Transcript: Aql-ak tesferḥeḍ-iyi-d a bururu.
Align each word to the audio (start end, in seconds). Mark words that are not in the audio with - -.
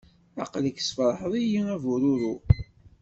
Aql-ak 0.43 0.77
tesferḥeḍ-iyi-d 0.79 1.67
a 1.75 1.77
bururu. 1.83 2.35